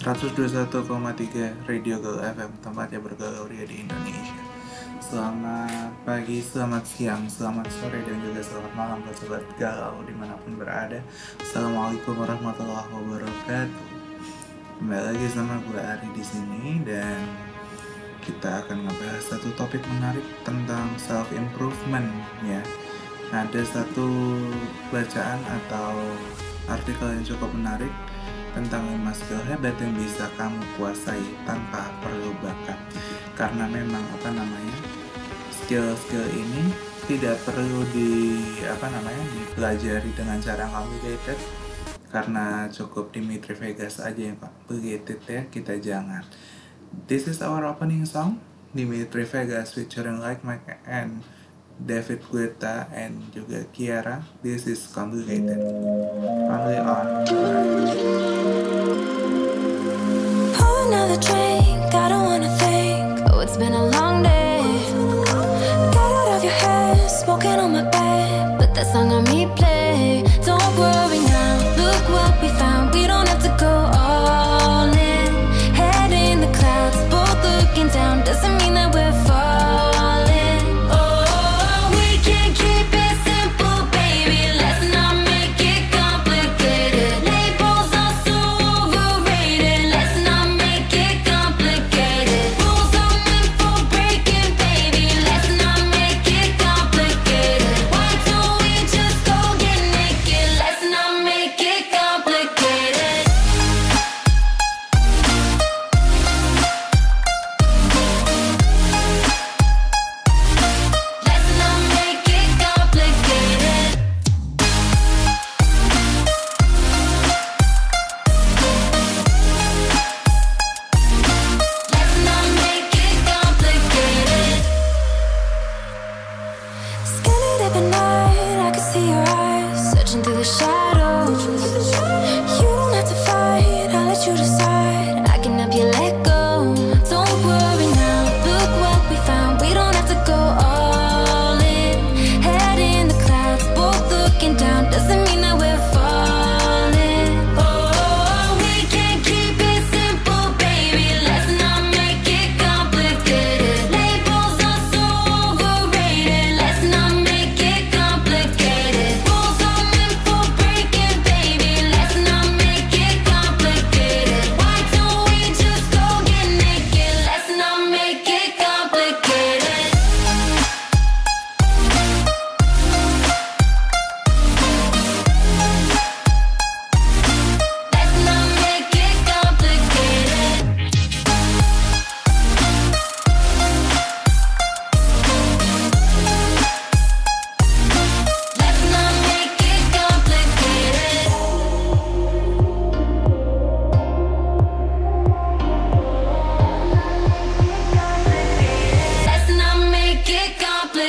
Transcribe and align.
121,3 0.00 1.68
Radio 1.68 2.00
Gaul 2.00 2.24
FM 2.24 2.48
tempatnya 2.64 3.04
bergaul 3.04 3.52
di 3.52 3.84
Indonesia. 3.84 4.40
Selamat 4.96 5.92
pagi, 6.08 6.40
selamat 6.40 6.88
siang, 6.88 7.28
selamat 7.28 7.68
sore 7.68 8.00
dan 8.08 8.16
juga 8.24 8.40
selamat 8.40 8.72
malam 8.80 9.04
buat 9.04 9.12
sobat 9.20 9.44
galau 9.60 10.00
di 10.08 10.16
mana 10.16 10.40
pun 10.40 10.56
berada. 10.56 11.04
Assalamualaikum 11.44 12.16
warahmatullahi 12.16 12.88
wabarakatuh. 12.88 13.86
Kembali 14.80 15.04
lagi 15.04 15.26
sama 15.36 15.60
gue 15.68 15.80
Ari 15.84 16.08
di 16.16 16.24
sini 16.24 16.80
dan 16.80 17.20
kita 18.24 18.64
akan 18.64 18.88
ngebahas 18.88 19.36
satu 19.36 19.52
topik 19.52 19.84
menarik 19.84 20.24
tentang 20.48 20.96
self 20.96 21.28
improvement 21.36 22.08
ya. 22.48 22.64
Ada 23.36 23.68
satu 23.68 24.08
bacaan 24.88 25.44
atau 25.44 25.92
artikel 26.72 27.20
yang 27.20 27.24
cukup 27.36 27.52
menarik 27.52 27.92
tentang 28.52 28.82
5 28.86 29.10
skill 29.14 29.42
hebat 29.46 29.76
yang 29.78 29.94
bisa 29.94 30.26
kamu 30.34 30.60
kuasai 30.76 31.22
tanpa 31.46 31.90
perlu 32.02 32.34
bakat. 32.42 32.78
Karena 33.38 33.64
memang 33.70 34.02
apa 34.20 34.28
namanya 34.34 34.76
skill-skill 35.64 36.26
ini 36.34 36.74
tidak 37.06 37.38
perlu 37.46 37.86
di 37.94 38.42
apa 38.66 38.86
namanya 38.90 39.24
dipelajari 39.34 40.10
dengan 40.14 40.38
cara 40.42 40.66
complicated 40.66 41.38
karena 42.10 42.66
cukup 42.70 43.14
Dimitri 43.14 43.54
Vegas 43.54 44.02
aja 44.02 44.18
yang 44.18 44.38
begitu 44.66 45.14
ya 45.30 45.46
kita 45.46 45.78
jangan. 45.78 46.26
This 47.06 47.30
is 47.30 47.38
our 47.38 47.62
opening 47.62 48.02
song 48.02 48.42
Dimitri 48.74 49.26
Vegas 49.26 49.74
featuring 49.74 50.18
Like 50.18 50.42
Mike 50.42 50.82
and 50.86 51.22
David 51.86 52.20
Guetta 52.30 52.86
and 52.92 53.20
juga 53.32 53.64
Kiara. 53.72 54.22
This 54.42 54.66
is 54.66 54.86
complicated. 54.92 55.58
Only 56.50 56.78
on. 56.78 57.06
Another 60.90 61.18
drink, 61.22 61.94
I 61.94 62.08
don't 62.08 62.26
wanna 62.26 62.50
think. 62.58 63.30
Oh, 63.30 63.40
it's 63.40 63.56
been 63.56 63.72
a 63.72 63.89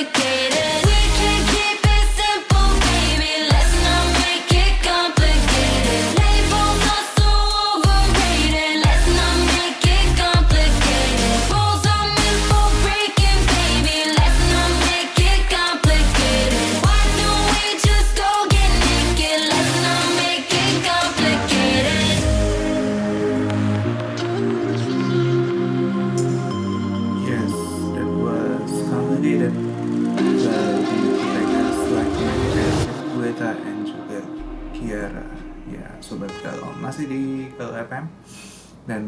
complicated. 0.04 0.51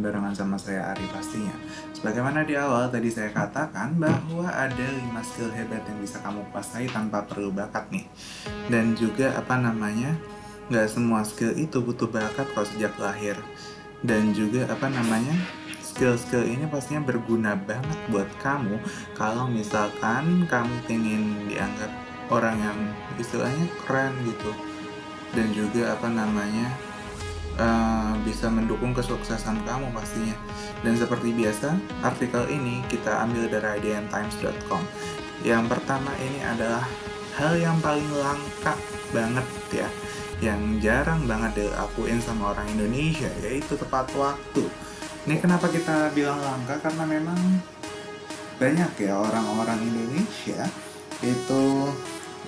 Barengan 0.03 0.35
sama 0.35 0.59
saya 0.59 0.91
Ari 0.91 1.07
pastinya. 1.07 1.55
Sebagaimana 1.95 2.43
di 2.43 2.59
awal 2.59 2.91
tadi 2.91 3.07
saya 3.07 3.31
katakan 3.31 3.95
bahwa 3.95 4.51
ada 4.51 4.75
5 4.75 5.15
skill 5.23 5.49
hebat 5.55 5.87
yang 5.87 6.03
bisa 6.03 6.19
kamu 6.19 6.43
kuasai 6.51 6.91
tanpa 6.91 7.23
perlu 7.23 7.55
bakat 7.55 7.87
nih. 7.87 8.05
Dan 8.67 8.93
juga 8.99 9.39
apa 9.39 9.55
namanya? 9.55 10.11
nggak 10.63 10.88
semua 10.88 11.27
skill 11.27 11.55
itu 11.59 11.79
butuh 11.79 12.07
bakat 12.11 12.47
kok 12.51 12.67
sejak 12.67 12.91
lahir. 13.00 13.39
Dan 14.03 14.35
juga 14.35 14.67
apa 14.67 14.91
namanya? 14.91 15.39
skill-skill 15.94 16.41
ini 16.49 16.65
pastinya 16.65 17.06
berguna 17.06 17.53
banget 17.53 17.99
buat 18.09 18.25
kamu 18.41 18.81
kalau 19.13 19.45
misalkan 19.45 20.49
kamu 20.49 20.73
ingin 20.89 21.45
dianggap 21.45 21.94
orang 22.33 22.57
yang 22.57 22.79
istilahnya 23.21 23.69
keren 23.85 24.09
gitu 24.25 24.51
dan 25.38 25.53
juga 25.53 25.94
apa 25.94 26.09
namanya 26.09 26.65
eh, 27.57 28.13
bisa 28.23 28.47
mendukung 28.50 28.95
kesuksesan 28.95 29.65
kamu 29.67 29.91
pastinya. 29.94 30.38
Dan 30.81 30.95
seperti 30.95 31.33
biasa 31.35 31.75
artikel 32.03 32.47
ini 32.50 32.83
kita 32.88 33.23
ambil 33.25 33.50
dari 33.50 33.79
idntimes.com 33.79 34.83
yang 35.44 35.67
pertama 35.67 36.15
ini 36.23 36.39
adalah 36.39 36.88
hal 37.35 37.59
yang 37.59 37.75
paling 37.83 38.07
langka 38.15 38.79
banget 39.11 39.44
ya 39.75 39.89
yang 40.39 40.59
jarang 40.79 41.27
banget 41.27 41.67
dilakuin 41.67 42.19
sama 42.23 42.55
orang 42.55 42.67
Indonesia 42.71 43.31
yaitu 43.44 43.75
tepat 43.79 44.07
waktu. 44.15 44.67
Ini 45.23 45.39
kenapa 45.39 45.71
kita 45.71 46.11
bilang 46.11 46.39
langka? 46.39 46.79
Karena 46.83 47.07
memang 47.07 47.39
banyak 48.59 48.91
ya 48.99 49.19
orang-orang 49.19 49.79
Indonesia 49.83 50.67
itu 51.23 51.63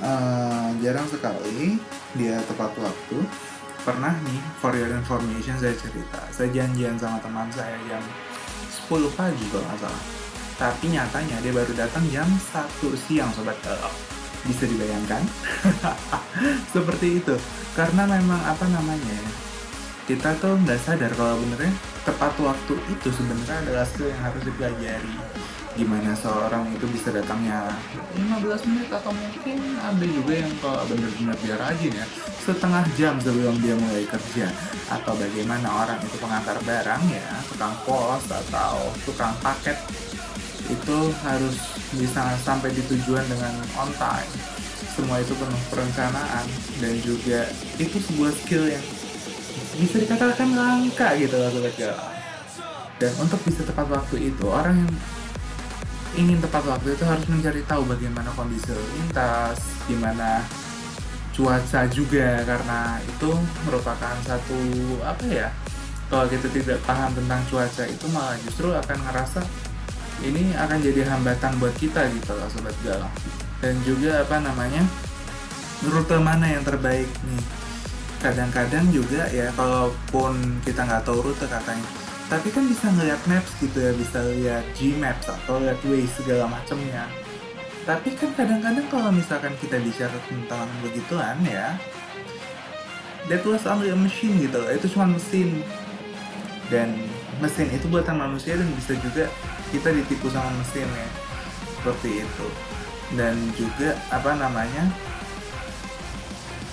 eh, 0.04 0.68
jarang 0.84 1.08
sekali 1.08 1.80
dia 2.19 2.40
tepat 2.48 2.75
waktu 2.80 3.18
pernah 3.86 4.18
nih 4.26 4.42
for 4.58 4.74
your 4.74 4.90
information 4.90 5.54
saya 5.62 5.78
cerita. 5.78 6.18
Saya 6.34 6.50
janjian 6.50 6.98
sama 6.98 7.22
teman 7.22 7.46
saya 7.54 7.78
jam 7.86 8.02
10 8.90 9.14
pagi 9.14 9.46
kalau 9.54 9.62
nggak 9.62 9.80
salah. 9.86 10.04
Tapi 10.58 10.86
nyatanya 10.90 11.38
dia 11.46 11.54
baru 11.54 11.74
datang 11.78 12.02
jam 12.10 12.26
1 12.26 13.06
siang 13.06 13.30
sobat 13.38 13.54
galau 13.62 13.94
bisa 14.50 14.66
dibayangkan? 14.66 15.22
Seperti 16.74 17.22
itu. 17.22 17.38
Karena 17.78 18.10
memang 18.10 18.42
apa 18.42 18.66
namanya 18.74 19.14
ya, 19.14 19.32
kita 20.10 20.34
tuh 20.42 20.58
nggak 20.66 20.82
sadar 20.82 21.14
kalau 21.14 21.38
benernya 21.46 21.70
tepat 22.06 22.34
waktu 22.42 22.74
itu 22.90 23.10
sebenarnya 23.14 23.70
adalah 23.70 23.86
skill 23.86 24.10
yang 24.10 24.22
harus 24.22 24.42
dipelajari 24.46 25.14
gimana 25.75 26.16
seorang 26.16 26.72
itu 26.72 26.88
bisa 26.88 27.12
datangnya? 27.12 27.68
15 28.16 28.68
menit 28.72 28.88
atau 28.88 29.12
mungkin 29.12 29.60
ada 29.75 30.06
juga 30.07 30.33
yang 30.39 30.51
kalau 30.63 30.83
bener-bener 30.88 31.36
dia 31.44 31.56
rajin 31.60 31.92
ya. 31.92 32.07
Setengah 32.48 32.83
jam 32.95 33.19
sebelum 33.19 33.60
dia 33.60 33.75
mulai 33.75 34.07
kerja. 34.07 34.48
Atau 34.88 35.19
bagaimana 35.19 35.68
orang 35.68 36.00
itu 36.00 36.16
pengantar 36.18 36.57
barang 36.63 37.04
ya 37.12 37.27
tukang 37.51 37.75
pos 37.83 38.24
atau 38.31 38.89
tukang 39.04 39.36
paket. 39.44 39.75
Itu 40.72 41.12
harus 41.22 41.56
bisa 41.94 42.33
sampai 42.42 42.72
di 42.72 42.81
tujuan 42.89 43.27
dengan 43.27 43.54
on 43.75 43.92
time. 44.00 44.31
Semua 44.95 45.19
itu 45.19 45.36
penuh 45.36 45.62
perencanaan 45.68 46.48
dan 46.80 46.95
juga 47.04 47.51
itu 47.75 48.00
sebuah 48.00 48.31
skill 48.31 48.72
yang 48.72 48.86
bisa 49.75 50.00
dikatakan 50.00 50.56
langka 50.56 51.19
gitu 51.19 51.36
loh 51.36 51.51
sobat 51.51 51.75
dan 52.95 53.12
untuk 53.19 53.39
bisa 53.44 53.68
tepat 53.68 53.92
waktu 53.92 54.31
itu 54.31 54.45
orang 54.48 54.80
yang 54.80 54.94
ingin 56.16 56.40
tepat 56.40 56.64
waktu 56.64 56.96
itu 56.96 57.04
harus 57.04 57.26
mencari 57.28 57.62
tahu 57.68 57.84
bagaimana 57.86 58.32
kondisi 58.34 58.72
lalu 58.72 58.88
lintas, 59.00 59.60
gimana 59.86 60.42
cuaca 61.36 61.82
juga 61.92 62.40
karena 62.48 62.98
itu 63.04 63.32
merupakan 63.68 64.16
satu 64.24 64.60
apa 65.04 65.26
ya 65.28 65.52
kalau 66.08 66.32
kita 66.32 66.48
tidak 66.48 66.80
paham 66.88 67.12
tentang 67.12 67.44
cuaca 67.52 67.84
itu 67.84 68.06
malah 68.16 68.40
justru 68.48 68.72
akan 68.72 68.98
ngerasa 69.12 69.44
ini 70.24 70.56
akan 70.56 70.80
jadi 70.80 71.04
hambatan 71.12 71.60
buat 71.60 71.76
kita 71.76 72.08
gitu 72.16 72.32
loh 72.32 72.48
sobat 72.48 72.76
galau 72.88 73.12
dan 73.60 73.76
juga 73.84 74.24
apa 74.24 74.40
namanya 74.40 74.88
rute 75.84 76.18
mana 76.24 76.48
yang 76.48 76.64
terbaik 76.64 77.10
nih? 77.28 77.44
Kadang-kadang 78.24 78.90
juga 78.90 79.28
ya 79.30 79.52
kalaupun 79.54 80.64
kita 80.64 80.88
nggak 80.88 81.04
tahu 81.04 81.20
rute 81.30 81.46
katanya 81.46 82.05
tapi 82.25 82.50
kan 82.50 82.66
bisa 82.66 82.89
ngeliat 82.89 83.22
maps 83.30 83.54
gitu 83.62 83.77
ya 83.77 83.94
bisa 83.94 84.18
lihat 84.33 84.66
Gmaps 84.74 85.30
atau 85.30 85.62
lihat 85.62 85.77
Waze 85.86 86.10
segala 86.18 86.50
macamnya. 86.50 87.06
Tapi 87.86 88.18
kan 88.18 88.33
kadang-kadang 88.33 88.89
kalau 88.89 89.13
misalkan 89.13 89.54
kita 89.62 89.77
bicara 89.77 90.18
tentang 90.25 90.66
begituan 90.81 91.38
ya 91.45 91.77
that 93.30 93.45
was 93.45 93.62
only 93.69 93.94
a 93.94 93.98
machine 93.98 94.42
gitu 94.42 94.57
itu 94.74 94.89
cuma 94.98 95.13
mesin. 95.13 95.62
Dan 96.66 96.98
mesin 97.38 97.69
itu 97.69 97.86
buatan 97.94 98.18
manusia 98.18 98.57
dan 98.57 98.66
bisa 98.74 98.98
juga 98.98 99.30
kita 99.69 99.94
ditipu 99.94 100.25
sama 100.33 100.50
mesin 100.57 100.89
ya 100.89 101.10
seperti 101.77 102.25
itu. 102.25 102.48
Dan 103.13 103.38
juga 103.54 103.94
apa 104.10 104.33
namanya 104.33 104.89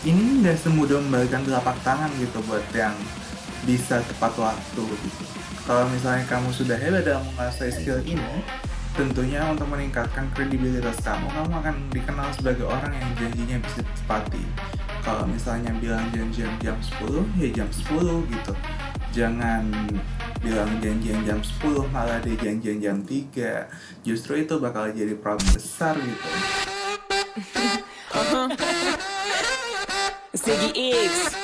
ini 0.09 0.41
nggak 0.41 0.65
semudah 0.65 0.97
membalikan 0.97 1.45
telapak 1.45 1.77
tangan 1.85 2.09
gitu 2.17 2.41
buat 2.49 2.65
yang 2.73 2.97
bisa 3.69 4.01
tepat 4.01 4.33
waktu 4.41 4.83
gitu 4.89 5.42
kalau 5.63 5.87
misalnya 5.91 6.27
kamu 6.27 6.51
sudah 6.51 6.75
hebat 6.75 7.07
dalam 7.07 7.23
menguasai 7.33 7.71
skill 7.71 8.03
ini, 8.03 8.43
tentunya 8.99 9.47
untuk 9.47 9.71
meningkatkan 9.71 10.27
kredibilitas 10.35 10.99
kamu, 11.01 11.31
kamu 11.31 11.55
akan 11.63 11.77
dikenal 11.95 12.29
sebagai 12.35 12.67
orang 12.67 12.93
yang 12.93 13.11
janjinya 13.15 13.57
bisa 13.63 13.81
ditepati. 13.87 14.43
Kalau 15.03 15.27
misalnya 15.27 15.71
bilang 15.79 16.07
janjian 16.15 16.55
jam 16.63 16.79
10, 16.79 17.27
ya 17.39 17.49
jam 17.51 17.69
10 17.71 18.27
gitu. 18.31 18.55
Jangan 19.13 19.67
bilang 20.43 20.71
janjian 20.83 21.21
jam 21.27 21.39
10, 21.43 21.91
malah 21.91 22.19
dia 22.23 22.39
janjian 22.39 22.79
jam 22.83 22.99
3. 23.03 23.67
Justru 24.07 24.43
itu 24.43 24.59
bakal 24.59 24.91
jadi 24.95 25.15
problem 25.19 25.47
besar 25.55 25.95
gitu. 25.99 26.29
Ziggy 30.43 30.71
X. 31.07 31.42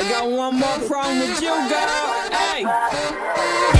I 0.00 0.08
got 0.08 0.30
one 0.30 0.54
more 0.54 0.78
problem 0.88 1.18
with 1.18 1.42
you, 1.42 1.48
girl. 1.68 2.30
Hey. 3.74 3.79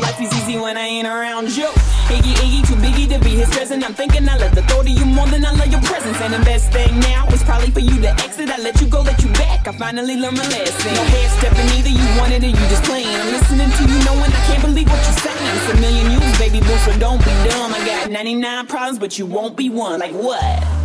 Life 0.00 0.20
is 0.20 0.32
easy 0.34 0.56
when 0.58 0.76
I 0.76 0.86
ain't 0.86 1.06
around 1.06 1.54
you. 1.56 1.68
Iggy, 2.08 2.34
Iggy, 2.40 2.66
too 2.66 2.74
biggie 2.80 3.08
to 3.12 3.18
be 3.22 3.30
his 3.30 3.48
present. 3.50 3.84
I'm 3.84 3.94
thinking 3.94 4.28
I 4.28 4.36
love 4.36 4.54
the 4.54 4.62
thought 4.62 4.86
of 4.86 4.88
you 4.88 5.04
more 5.04 5.26
than 5.26 5.44
I 5.44 5.52
love 5.52 5.70
your 5.70 5.82
presence. 5.82 6.20
And 6.20 6.32
the 6.32 6.42
best 6.44 6.72
thing 6.72 6.98
now 7.00 7.26
is 7.28 7.42
probably 7.42 7.70
for 7.70 7.80
you 7.80 8.00
to 8.02 8.10
exit. 8.24 8.50
I 8.50 8.58
let 8.58 8.80
you 8.80 8.86
go, 8.86 9.02
let 9.02 9.22
you 9.22 9.30
back. 9.32 9.66
I 9.68 9.72
finally 9.72 10.16
learned 10.16 10.38
my 10.38 10.48
lesson. 10.48 10.94
No 10.94 11.04
hair 11.04 11.28
stepping 11.38 11.68
either, 11.76 11.90
you 11.90 12.08
wanted 12.18 12.44
it, 12.44 12.50
you 12.50 12.64
just 12.72 12.84
playing. 12.84 13.08
I'm 13.08 13.32
listening 13.32 13.70
to 13.70 13.82
you, 13.92 13.98
knowing 14.04 14.32
I 14.32 14.42
can't 14.48 14.62
believe 14.62 14.88
what 14.88 15.02
you're 15.04 15.20
saying. 15.20 15.56
It's 15.56 15.72
a 15.72 15.80
million 15.80 16.12
you, 16.12 16.20
baby 16.38 16.60
boo, 16.60 16.76
so 16.86 16.96
don't 16.98 17.18
be 17.18 17.32
dumb. 17.48 17.74
I 17.74 17.84
got 17.84 18.10
99 18.10 18.66
problems, 18.66 18.98
but 18.98 19.18
you 19.18 19.26
won't 19.26 19.56
be 19.56 19.68
one. 19.68 20.00
Like 20.00 20.12
what? 20.12 20.77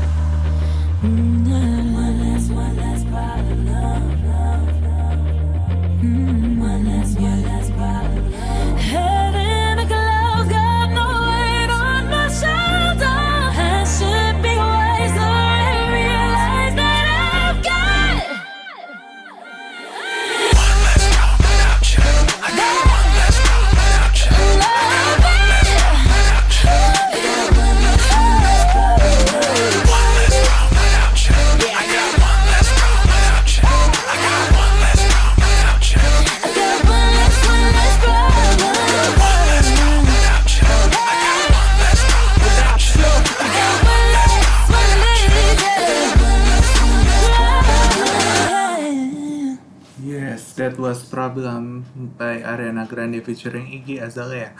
That 50.63 50.79
Was 50.79 51.03
Problem 51.12 51.84
by 52.15 52.39
Ariana 52.39 52.88
Grande 52.88 53.20
featuring 53.20 53.67
Iggy 53.67 54.00
Azalea. 54.00 54.55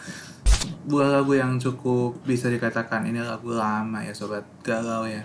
Dua 0.84 1.08
lagu 1.08 1.32
yang 1.32 1.56
cukup 1.64 2.20
bisa 2.28 2.52
dikatakan 2.52 3.08
ini 3.08 3.24
lagu 3.24 3.56
lama 3.56 4.04
ya 4.04 4.12
sobat 4.12 4.44
galau 4.68 5.08
ya. 5.08 5.24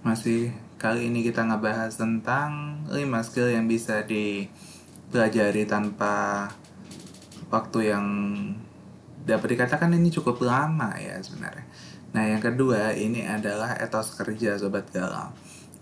Masih 0.00 0.56
kali 0.80 1.12
ini 1.12 1.20
kita 1.20 1.44
ngebahas 1.44 2.00
tentang 2.00 2.80
5 2.88 2.96
skill 3.28 3.52
yang 3.52 3.68
bisa 3.68 4.08
dipelajari 4.08 5.68
tanpa 5.68 6.48
waktu 7.52 7.92
yang 7.92 8.06
dapat 9.28 9.52
dikatakan 9.52 10.00
ini 10.00 10.08
cukup 10.08 10.40
lama 10.40 10.96
ya 10.96 11.20
sebenarnya. 11.20 11.68
Nah 12.16 12.24
yang 12.24 12.40
kedua 12.40 12.96
ini 12.96 13.20
adalah 13.20 13.76
etos 13.76 14.16
kerja 14.16 14.56
sobat 14.56 14.88
galau. 14.88 15.28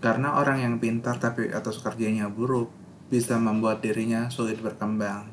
Karena 0.03 0.35
orang 0.35 0.59
yang 0.59 0.75
pintar 0.83 1.23
tapi 1.23 1.47
etos 1.47 1.79
kerjanya 1.79 2.27
buruk 2.27 2.83
bisa 3.09 3.37
membuat 3.37 3.81
dirinya 3.85 4.27
sulit 4.29 4.59
berkembang. 4.59 5.29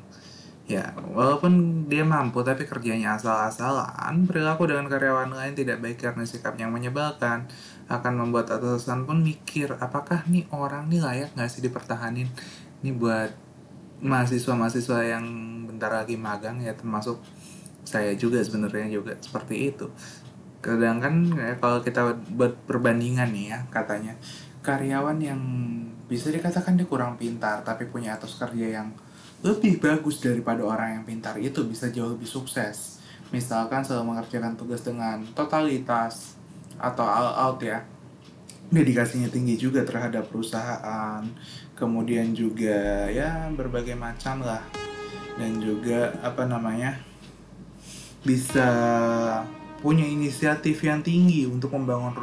Ya, 0.63 0.95
walaupun 0.95 1.85
dia 1.91 2.07
mampu 2.07 2.39
tapi 2.39 2.63
kerjanya 2.63 3.19
asal-asalan, 3.19 4.23
perilaku 4.23 4.63
dengan 4.63 4.87
karyawan 4.87 5.35
lain 5.35 5.59
tidak 5.59 5.83
baik 5.83 5.99
karena 5.99 6.23
sikap 6.23 6.55
yang 6.55 6.71
menyebalkan. 6.71 7.51
Akan 7.91 8.15
membuat 8.15 8.47
atasan 8.47 9.03
pun 9.03 9.19
mikir, 9.19 9.75
apakah 9.75 10.23
nih 10.31 10.47
orang 10.55 10.87
nih 10.87 11.03
layak 11.03 11.29
nggak 11.35 11.51
sih 11.51 11.59
dipertahanin? 11.59 12.31
Ini 12.79 12.95
buat 12.95 13.35
mahasiswa-mahasiswa 14.03 14.99
yang 15.03 15.25
bentar 15.67 15.91
lagi 15.91 16.19
magang 16.19 16.59
ya 16.59 16.75
termasuk 16.75 17.19
saya 17.83 18.15
juga 18.15 18.39
sebenarnya 18.39 18.87
juga 18.87 19.19
seperti 19.19 19.75
itu. 19.75 19.91
Kadang 20.63 21.03
kan 21.03 21.27
ya, 21.35 21.59
kalau 21.59 21.83
kita 21.83 22.15
buat 22.39 22.55
perbandingan 22.63 23.35
nih 23.35 23.45
ya 23.51 23.59
katanya 23.67 24.15
karyawan 24.63 25.19
yang 25.19 25.41
bisa 26.13 26.29
dikatakan 26.29 26.77
dia 26.77 26.85
kurang 26.85 27.17
pintar 27.17 27.65
tapi 27.65 27.89
punya 27.89 28.13
etos 28.13 28.37
kerja 28.37 28.77
yang 28.77 28.93
lebih 29.41 29.81
bagus 29.81 30.21
daripada 30.21 30.61
orang 30.61 31.01
yang 31.01 31.03
pintar 31.09 31.41
itu 31.41 31.65
bisa 31.65 31.89
jauh 31.89 32.13
lebih 32.13 32.29
sukses. 32.29 33.01
Misalkan 33.33 33.81
selalu 33.81 34.13
mengerjakan 34.13 34.53
tugas 34.53 34.85
dengan 34.85 35.25
totalitas 35.33 36.37
atau 36.77 37.01
all 37.01 37.33
out 37.33 37.59
ya. 37.65 37.81
Dedikasinya 38.69 39.27
tinggi 39.33 39.57
juga 39.57 39.81
terhadap 39.81 40.29
perusahaan. 40.29 41.25
Kemudian 41.73 42.37
juga 42.37 43.09
ya 43.09 43.49
berbagai 43.49 43.97
macam 43.97 44.45
lah. 44.45 44.61
Dan 45.35 45.57
juga 45.59 46.13
apa 46.21 46.45
namanya? 46.45 46.93
bisa 48.23 48.67
punya 49.83 50.07
inisiatif 50.07 50.79
yang 50.79 51.03
tinggi 51.03 51.43
untuk 51.43 51.75
membangun 51.75 52.15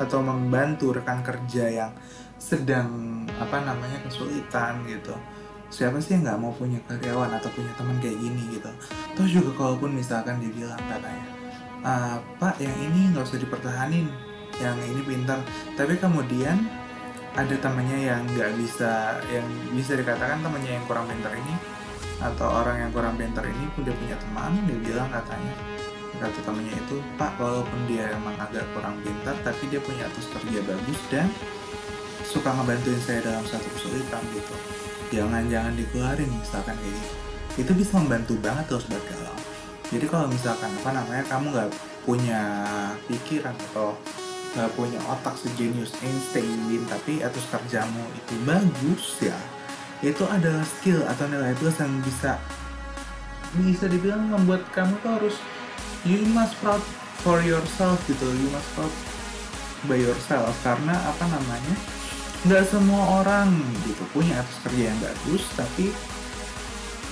atau 0.00 0.24
membantu 0.24 0.96
rekan 0.96 1.20
kerja 1.20 1.68
yang 1.68 1.92
sedang 2.40 3.11
apa 3.38 3.56
namanya 3.64 3.98
kesulitan 4.04 4.84
gitu. 4.88 5.14
Siapa 5.72 5.96
sih 6.04 6.20
yang 6.20 6.28
nggak 6.28 6.40
mau 6.40 6.52
punya 6.52 6.76
karyawan 6.84 7.32
atau 7.40 7.48
punya 7.52 7.72
teman 7.80 7.96
kayak 8.02 8.20
gini 8.20 8.60
gitu? 8.60 8.68
Terus 9.16 9.30
juga 9.40 9.50
kalaupun 9.56 9.96
misalkan 9.96 10.36
dia 10.40 10.52
bilang 10.52 10.82
katanya 10.84 11.26
"Ah, 11.80 12.16
pak 12.36 12.60
yang 12.60 12.76
ini 12.76 13.16
nggak 13.16 13.24
usah 13.24 13.40
dipertahanin 13.40 14.06
yang 14.60 14.76
ini 14.84 15.00
pintar. 15.00 15.40
Tapi 15.72 15.96
kemudian 15.96 16.60
ada 17.32 17.56
temannya 17.56 17.98
yang 18.12 18.20
nggak 18.36 18.52
bisa 18.60 19.16
yang 19.32 19.48
bisa 19.72 19.96
dikatakan 19.96 20.44
temannya 20.44 20.76
yang 20.76 20.84
kurang 20.84 21.08
pintar 21.08 21.32
ini 21.32 21.54
atau 22.20 22.48
orang 22.60 22.76
yang 22.86 22.90
kurang 22.92 23.16
pintar 23.16 23.42
ini 23.48 23.64
udah 23.80 23.94
punya 23.96 24.16
teman 24.20 24.52
dia 24.68 24.78
bilang 24.78 25.08
katanya 25.08 25.54
kata 26.20 26.40
temannya 26.44 26.76
itu 26.76 26.96
pak 27.18 27.34
walaupun 27.40 27.80
dia 27.88 28.06
emang 28.14 28.36
agak 28.36 28.62
kurang 28.76 29.00
pintar 29.02 29.34
tapi 29.42 29.64
dia 29.72 29.80
punya 29.80 30.06
etos 30.06 30.28
kerja 30.28 30.60
bagus 30.62 31.00
dan 31.08 31.26
suka 32.26 32.50
ngebantuin 32.54 33.00
saya 33.02 33.20
dalam 33.22 33.44
satu 33.46 33.68
kesulitan 33.78 34.22
gitu. 34.34 34.54
Jangan 35.12 35.44
jangan 35.50 35.74
dikeluarin 35.76 36.30
misalkan 36.30 36.74
kayak 36.78 36.94
gitu. 36.96 37.14
Itu 37.66 37.72
bisa 37.76 38.00
membantu 38.00 38.34
banget 38.40 38.64
terus 38.70 38.86
buat 38.88 39.04
galau. 39.06 39.36
Jadi 39.92 40.06
kalau 40.08 40.26
misalkan 40.30 40.70
apa 40.72 40.90
namanya 40.96 41.24
kamu 41.28 41.46
nggak 41.52 41.70
punya 42.08 42.40
pikiran 43.06 43.54
atau 43.70 43.92
nggak 44.52 44.72
punya 44.76 45.00
otak 45.08 45.36
sejenius 45.36 45.96
Einstein 46.04 46.84
tapi 46.84 47.24
etos 47.24 47.48
kerjamu 47.48 48.04
itu 48.12 48.34
bagus 48.44 49.24
ya 49.24 49.38
itu 50.04 50.28
adalah 50.28 50.60
skill 50.60 51.00
atau 51.08 51.24
nilai 51.24 51.56
plus 51.56 51.78
yang 51.80 51.94
bisa 52.04 52.36
bisa 53.64 53.88
dibilang 53.88 54.28
membuat 54.28 54.66
kamu 54.76 54.92
tuh 55.00 55.12
harus 55.16 55.36
you 56.04 56.20
must 56.36 56.52
proud 56.60 56.82
for 57.24 57.40
yourself 57.40 57.96
gitu 58.04 58.28
you 58.28 58.48
must 58.52 58.68
proud 58.76 58.92
by 59.86 59.98
yourself. 59.98 60.54
Karena 60.62 60.94
apa 60.94 61.24
namanya 61.26 61.74
nggak 62.42 62.64
semua 62.66 63.22
orang 63.22 63.54
gitu 63.86 64.02
punya 64.10 64.42
etos 64.42 64.58
kerja 64.66 64.90
yang 64.90 64.98
bagus 64.98 65.42
tapi 65.54 65.94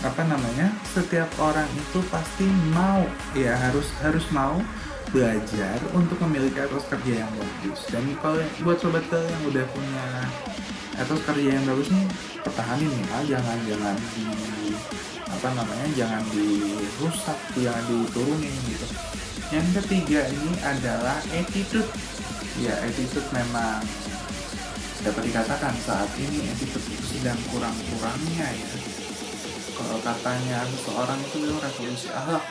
apa 0.01 0.25
namanya 0.25 0.73
setiap 0.97 1.29
orang 1.39 1.69
itu 1.77 2.01
pasti 2.09 2.49
mau 2.73 3.05
ya 3.37 3.53
harus 3.53 3.87
harus 4.01 4.25
mau 4.33 4.59
belajar 5.11 5.77
untuk 5.93 6.17
memiliki 6.25 6.59
etos 6.63 6.87
kerja 6.87 7.27
yang 7.27 7.33
bagus. 7.35 7.81
Dan 7.91 8.15
kalau 8.23 8.41
buat 8.63 8.79
sobat 8.79 9.05
yang 9.11 9.43
udah 9.51 9.65
punya 9.71 10.07
etos 10.99 11.21
kerja 11.27 11.51
yang 11.59 11.65
bagus 11.67 11.91
nih 11.91 12.07
pertahanin 12.41 12.91
ya 12.91 13.37
jangan 13.37 13.59
jangan 13.67 13.97
di 14.17 14.27
apa 15.31 15.49
namanya 15.55 15.87
jangan 15.95 16.23
dirusak 16.33 17.39
jangan 17.59 17.85
diturunin 17.87 18.55
gitu. 18.71 18.87
Yang 19.51 19.69
ketiga 19.83 20.21
ini 20.31 20.53
adalah 20.63 21.19
attitude. 21.35 21.91
Ya 22.59 22.75
attitude 22.83 23.27
memang 23.35 23.83
dapat 25.01 25.23
dikatakan 25.33 25.75
saat 25.81 26.11
ini 26.21 26.45
attitude 26.53 26.85
itu 26.93 27.05
sedang 27.17 27.41
kurang-kurangnya 27.49 28.49
ya 28.53 28.71
kalau 29.81 29.97
katanya 30.05 30.61
seseorang 30.69 31.17
itu 31.25 31.37
memang 31.41 31.65
revolusi 31.65 32.09
akhlak. 32.13 32.45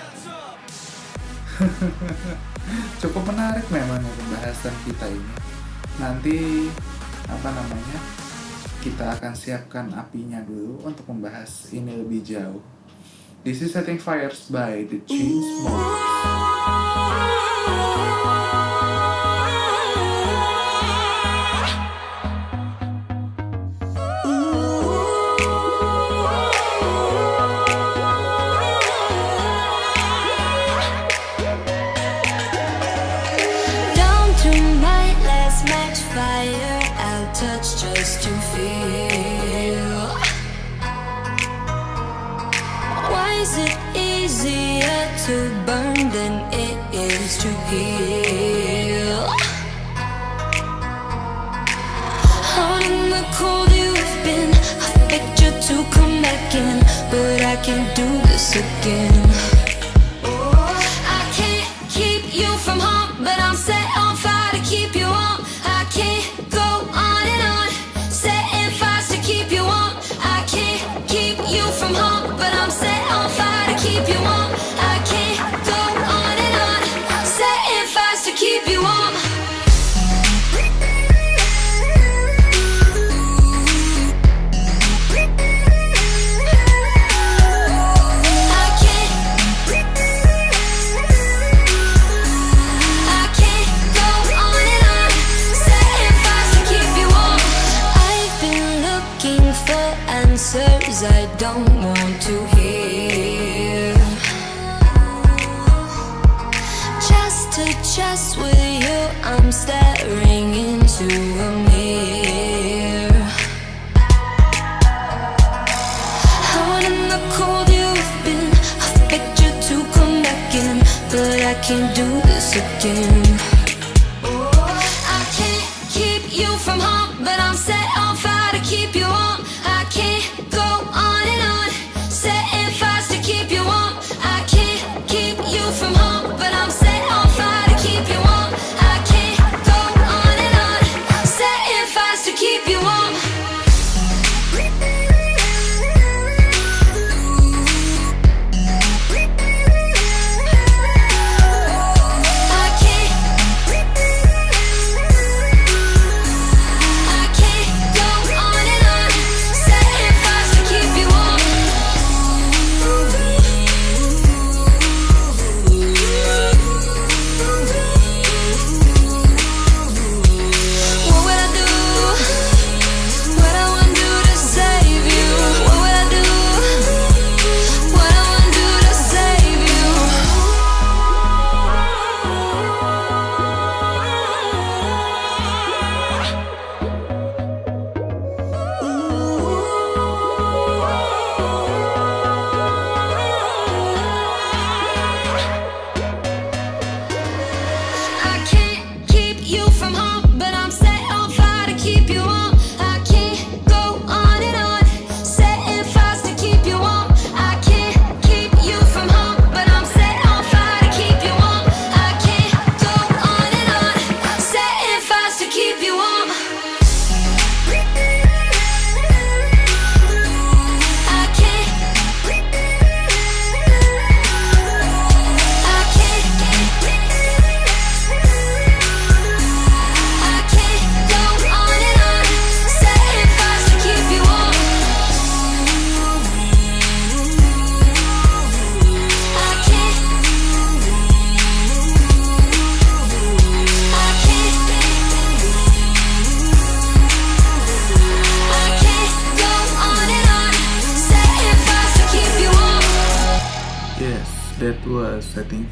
Cukup 3.02 3.24
menarik 3.30 3.70
memang 3.70 4.02
ya 4.02 4.14
pembahasan 4.18 4.74
kita 4.90 5.06
ini. 5.14 5.34
Nanti 6.02 6.38
apa 7.30 7.50
namanya 7.54 8.00
kita 8.82 9.14
akan 9.20 9.34
siapkan 9.38 9.94
apinya 9.94 10.42
dulu 10.42 10.82
untuk 10.90 11.06
membahas 11.06 11.70
ini 11.70 12.02
lebih 12.02 12.26
jauh. 12.26 12.66
This 13.46 13.62
is 13.62 13.78
Setting 13.78 14.02
Fires 14.02 14.50
by 14.50 14.90
The 14.90 15.00
Chainsmokers 15.06 16.30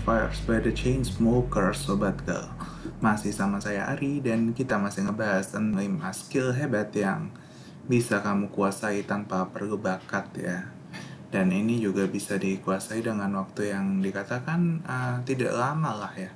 Fires 0.08 0.40
by 0.48 0.64
the 0.64 0.72
Chainsmokers, 0.72 1.84
Sobat 1.84 2.16
Girl. 2.24 2.48
Masih 3.04 3.36
sama 3.36 3.60
saya 3.60 3.92
Ari 3.92 4.24
dan 4.24 4.56
kita 4.56 4.80
masih 4.80 5.04
ngebahas 5.04 5.52
tentang 5.52 5.84
5 5.84 6.00
skill 6.16 6.56
hebat 6.56 6.96
yang 6.96 7.28
bisa 7.92 8.24
kamu 8.24 8.48
kuasai 8.48 9.04
tanpa 9.04 9.52
perlu 9.52 9.76
bakat 9.76 10.32
ya. 10.40 10.72
Dan 11.28 11.52
ini 11.52 11.84
juga 11.84 12.08
bisa 12.08 12.40
dikuasai 12.40 13.04
dengan 13.04 13.36
waktu 13.36 13.76
yang 13.76 14.00
dikatakan 14.00 14.80
uh, 14.88 15.20
tidak 15.28 15.52
lama 15.52 16.08
lah 16.08 16.16
ya. 16.16 16.32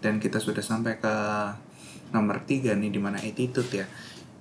Dan 0.00 0.16
kita 0.16 0.40
sudah 0.40 0.64
sampai 0.64 0.96
ke 0.96 1.14
nomor 2.16 2.48
3 2.48 2.80
nih 2.80 2.88
di 2.88 2.96
mana 2.96 3.20
attitude 3.20 3.68
ya. 3.76 3.84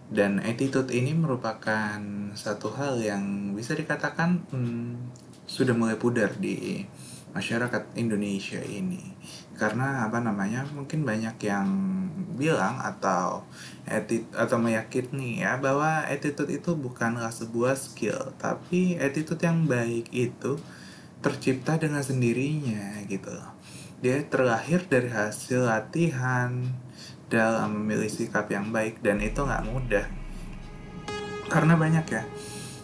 Dan 0.08 0.40
attitude 0.40 0.96
ini 0.96 1.12
merupakan 1.12 2.00
satu 2.40 2.72
hal 2.72 3.04
yang 3.04 3.52
bisa 3.52 3.76
dikatakan 3.76 4.48
hmm, 4.48 5.12
sudah 5.44 5.76
mulai 5.76 6.00
pudar 6.00 6.32
di 6.40 6.88
masyarakat 7.32 7.96
Indonesia 7.96 8.60
ini. 8.64 9.16
Karena 9.56 10.08
apa 10.08 10.20
namanya 10.20 10.66
mungkin 10.74 11.06
banyak 11.06 11.38
yang 11.44 11.68
bilang 12.36 12.82
atau 12.82 13.46
etit 13.86 14.26
atau 14.34 14.58
meyakini 14.58 15.46
ya 15.46 15.62
bahwa 15.62 16.02
attitude 16.08 16.50
itu 16.50 16.74
bukanlah 16.74 17.30
sebuah 17.30 17.78
skill 17.78 18.34
tapi 18.42 18.98
attitude 18.98 19.46
yang 19.46 19.70
baik 19.70 20.10
itu 20.10 20.58
tercipta 21.22 21.78
dengan 21.78 22.02
sendirinya 22.02 23.06
gitu. 23.06 23.32
Dia 24.02 24.26
terlahir 24.26 24.82
dari 24.90 25.14
hasil 25.14 25.70
latihan 25.70 26.66
dalam 27.30 27.86
memilih 27.86 28.10
sikap 28.10 28.50
yang 28.50 28.74
baik 28.74 29.00
dan 29.06 29.22
itu 29.22 29.46
nggak 29.46 29.66
mudah. 29.70 30.06
Karena 31.48 31.78
banyak 31.78 32.06
ya 32.10 32.24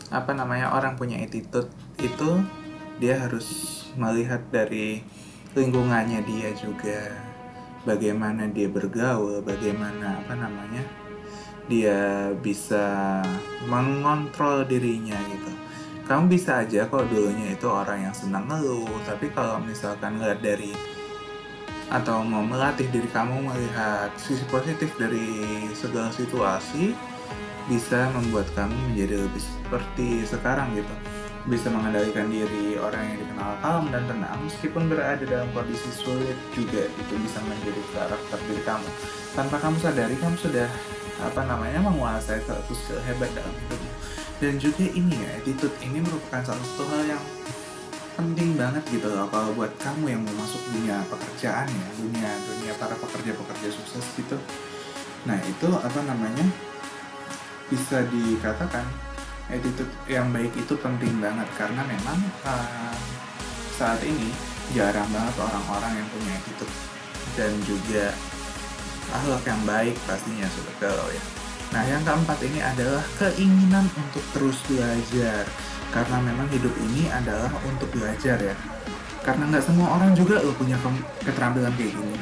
apa 0.08 0.32
namanya 0.32 0.72
orang 0.72 0.96
punya 0.96 1.20
attitude 1.20 1.68
itu 2.00 2.40
dia 3.02 3.20
harus 3.20 3.87
melihat 3.98 4.40
dari 4.54 5.02
lingkungannya 5.58 6.22
dia 6.24 6.54
juga 6.54 7.12
bagaimana 7.84 8.46
dia 8.54 8.70
bergaul 8.70 9.42
bagaimana 9.42 10.22
apa 10.22 10.38
namanya 10.38 10.86
dia 11.68 12.32
bisa 12.40 13.20
mengontrol 13.68 14.64
dirinya 14.64 15.18
gitu. 15.28 15.52
Kamu 16.08 16.32
bisa 16.32 16.64
aja 16.64 16.88
kalau 16.88 17.04
dulunya 17.12 17.52
itu 17.52 17.68
orang 17.68 18.08
yang 18.08 18.16
senang 18.16 18.48
ngeluh 18.48 18.88
tapi 19.04 19.28
kalau 19.36 19.60
misalkan 19.60 20.16
ngeliat 20.16 20.40
dari 20.40 20.72
atau 21.88 22.20
mau 22.20 22.44
melatih 22.44 22.88
diri 22.92 23.08
kamu 23.12 23.48
melihat 23.48 24.12
sisi 24.20 24.44
positif 24.52 24.92
dari 25.00 25.28
segala 25.72 26.12
situasi 26.12 26.92
bisa 27.68 28.12
membuat 28.12 28.48
kamu 28.56 28.76
menjadi 28.92 29.24
lebih 29.24 29.44
seperti 29.44 30.08
sekarang 30.28 30.72
gitu 30.76 31.17
bisa 31.48 31.72
mengendalikan 31.72 32.28
diri 32.28 32.76
orang 32.76 33.08
yang 33.08 33.18
dikenal 33.24 33.52
kalem 33.64 33.86
dan 33.96 34.04
tenang 34.04 34.40
meskipun 34.44 34.84
berada 34.92 35.24
dalam 35.24 35.48
kondisi 35.56 35.88
sulit 35.96 36.36
juga 36.52 36.92
itu 36.92 37.14
bisa 37.24 37.40
menjadi 37.48 37.82
karakter 37.96 38.40
diri 38.52 38.64
kamu. 38.68 38.90
Tanpa 39.32 39.56
kamu 39.64 39.78
sadari 39.80 40.16
kamu 40.20 40.36
sudah 40.36 40.68
apa 41.24 41.42
namanya 41.48 41.80
menguasai 41.88 42.44
satu 42.44 42.76
skill 42.76 43.00
hebat 43.08 43.32
dalam 43.32 43.56
hidupmu. 43.64 43.92
Dan 44.38 44.54
juga 44.60 44.86
ini 44.86 45.16
ya 45.18 45.30
attitude 45.40 45.74
ini 45.82 46.04
merupakan 46.04 46.44
salah 46.44 46.62
satu 46.62 46.84
hal 46.92 47.16
yang 47.16 47.24
penting 48.20 48.58
banget 48.60 48.84
gitu 48.92 49.08
loh 49.08 49.30
kalau 49.32 49.54
buat 49.56 49.72
kamu 49.80 50.14
yang 50.14 50.22
mau 50.26 50.42
masuk 50.42 50.62
dunia 50.74 51.06
pekerjaan 51.06 51.70
ya 51.70 51.88
dunia 52.02 52.32
dunia 52.50 52.74
para 52.76 52.98
pekerja-pekerja 53.00 53.70
sukses 53.72 54.06
gitu. 54.20 54.36
Nah 55.24 55.40
itu 55.48 55.70
apa 55.72 56.00
namanya 56.04 56.44
bisa 57.72 58.04
dikatakan 58.12 58.84
attitude 59.48 59.92
yang 60.12 60.28
baik 60.36 60.52
itu 60.56 60.74
penting 60.76 61.24
banget 61.24 61.48
karena 61.56 61.82
memang 61.88 62.20
uh, 62.44 62.96
saat 63.80 64.02
ini 64.04 64.32
jarang 64.76 65.08
banget 65.16 65.36
orang-orang 65.40 66.04
yang 66.04 66.08
punya 66.12 66.32
attitude 66.36 66.76
dan 67.40 67.52
juga 67.64 68.06
akhlak 69.08 69.44
yang 69.48 69.62
baik 69.64 69.96
pastinya 70.04 70.48
sudah 70.52 70.76
kalau 70.84 71.08
ya. 71.08 71.24
Nah 71.72 71.84
yang 71.88 72.04
keempat 72.04 72.40
ini 72.44 72.60
adalah 72.60 73.04
keinginan 73.20 73.88
untuk 73.96 74.24
terus 74.36 74.60
belajar 74.68 75.48
karena 75.96 76.18
memang 76.20 76.48
hidup 76.52 76.74
ini 76.84 77.08
adalah 77.08 77.52
untuk 77.64 77.88
belajar 77.96 78.36
ya. 78.40 78.56
Karena 79.24 79.48
nggak 79.52 79.64
semua 79.64 79.96
orang 79.96 80.12
juga 80.16 80.40
lo 80.44 80.52
punya 80.56 80.76
ke- 80.80 81.08
keterampilan 81.24 81.72
kayak 81.76 81.96
gini. 81.96 82.16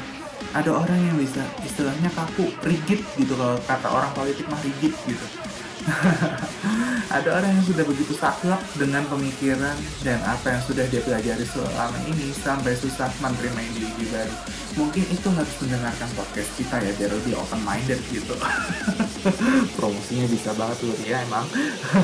Ada 0.54 0.70
orang 0.72 0.98
yang 0.98 1.16
bisa 1.18 1.42
istilahnya 1.62 2.10
kaku, 2.14 2.50
rigid 2.62 3.02
gitu 3.18 3.34
kalau 3.34 3.58
kata 3.66 3.88
orang 3.90 4.10
politik 4.14 4.46
mah 4.46 4.58
rigid 4.62 4.94
gitu. 5.06 5.26
Ada 7.06 7.38
orang 7.38 7.50
yang 7.54 7.66
sudah 7.70 7.84
begitu 7.86 8.18
saklek 8.18 8.58
dengan 8.74 9.06
pemikiran 9.06 9.78
dan 10.02 10.18
apa 10.26 10.58
yang 10.58 10.62
sudah 10.66 10.82
dia 10.90 10.98
pelajari 11.06 11.46
selama 11.46 11.98
ini 12.10 12.34
sampai 12.34 12.74
susah 12.74 13.06
menerima 13.22 13.60
ide-ide 13.62 14.06
baru. 14.10 14.34
Mungkin 14.74 15.04
itu 15.14 15.28
harus 15.30 15.54
mendengarkan 15.62 16.08
podcast 16.18 16.50
kita 16.58 16.76
ya 16.82 16.92
biar 16.98 17.10
lebih 17.14 17.38
open 17.38 17.62
minded 17.62 18.02
gitu. 18.10 18.34
Promosinya 19.78 20.26
bisa 20.26 20.50
banget 20.58 20.78
loh 20.82 20.98
ya 21.06 21.22
emang. 21.22 21.46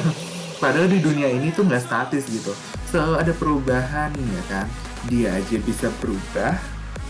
Padahal 0.62 0.87
di 0.87 1.03
dunia 1.03 1.27
ini 1.27 1.51
tuh 1.51 1.67
nggak 1.67 1.83
statis 1.83 2.23
gitu. 2.31 2.55
Selalu 2.87 3.15
ada 3.19 3.33
perubahan 3.35 4.15
ya 4.15 4.43
kan. 4.47 4.67
Dia 5.11 5.35
aja 5.35 5.59
bisa 5.59 5.91
berubah, 5.99 6.55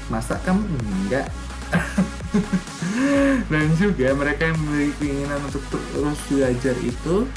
masa 0.09 0.41
kamu 0.49 0.65
enggak 0.65 1.29
dan 3.53 3.67
juga 3.77 4.17
mereka 4.17 4.49
yang 4.49 4.59
memiliki 4.65 4.97
keinginan 5.01 5.41
untuk 5.45 5.61
terus 5.69 6.19
belajar 6.29 6.77
itu 6.81 7.29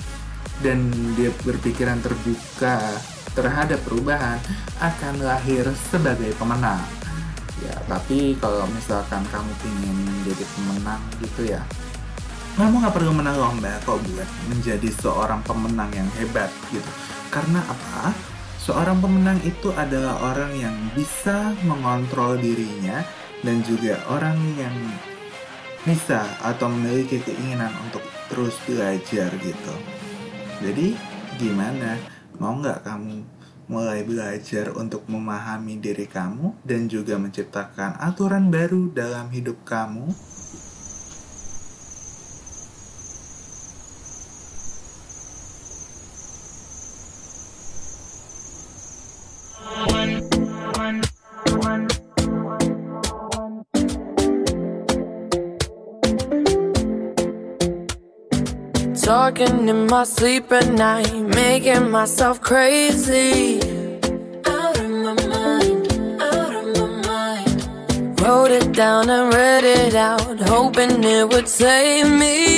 dan 0.64 0.92
dia 1.20 1.32
berpikiran 1.44 2.00
terbuka 2.00 2.80
terhadap 3.36 3.80
perubahan 3.84 4.40
akan 4.80 5.24
lahir 5.24 5.68
sebagai 5.92 6.32
pemenang. 6.40 6.84
Ya 7.64 7.76
tapi 7.88 8.36
kalau 8.40 8.68
misalkan 8.72 9.24
kamu 9.32 9.52
ingin 9.64 9.98
jadi 10.28 10.46
pemenang 10.56 11.02
gitu 11.24 11.56
ya 11.56 11.64
kamu 12.56 12.88
nggak 12.88 12.96
perlu 12.96 13.12
menang 13.12 13.36
lomba 13.36 13.76
kok 13.84 14.00
buat 14.00 14.30
menjadi 14.48 14.88
seorang 15.04 15.44
pemenang 15.44 15.92
yang 15.92 16.08
hebat 16.16 16.48
gitu. 16.72 16.88
Karena 17.28 17.60
apa? 17.68 18.16
Seorang 18.64 19.04
pemenang 19.04 19.44
itu 19.44 19.76
adalah 19.76 20.16
orang 20.24 20.56
yang 20.56 20.72
bisa 20.96 21.52
mengontrol 21.68 22.40
dirinya 22.40 23.04
dan 23.44 23.60
juga 23.68 24.00
orang 24.08 24.40
yang 24.56 24.72
bisa 25.84 26.24
atau 26.42 26.72
memiliki 26.72 27.20
keinginan 27.28 27.76
untuk 27.84 28.02
terus 28.32 28.56
belajar 28.64 29.30
gitu 29.44 29.76
jadi 30.64 30.96
gimana? 31.36 32.00
Mau 32.40 32.56
nggak 32.60 32.84
kamu 32.84 33.18
mulai 33.66 34.06
belajar 34.06 34.70
untuk 34.78 35.10
memahami 35.10 35.82
diri 35.82 36.06
kamu 36.06 36.54
dan 36.62 36.86
juga 36.86 37.18
menciptakan 37.18 37.98
aturan 37.98 38.54
baru 38.54 38.94
dalam 38.94 39.34
hidup 39.34 39.66
kamu 39.66 40.14
Talking 59.36 59.68
in 59.68 59.88
my 59.88 60.06
sleep 60.06 60.50
at 60.54 60.70
night, 60.70 61.14
making 61.14 61.92
myself 61.92 62.40
crazy. 62.40 63.58
Out 64.46 64.80
of 64.80 64.90
my 64.90 65.14
mind, 65.28 66.22
out 66.22 66.56
of 66.56 66.78
my 66.80 67.02
mind. 67.10 68.22
Wrote 68.22 68.52
it 68.52 68.72
down 68.72 69.10
and 69.10 69.34
read 69.34 69.66
it 69.66 69.94
out, 69.94 70.40
hoping 70.40 71.04
it 71.04 71.28
would 71.28 71.50
save 71.50 72.10
me. 72.18 72.55